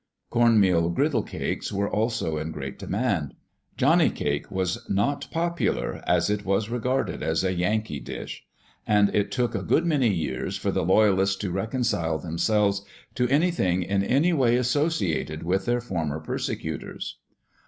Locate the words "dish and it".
7.99-9.31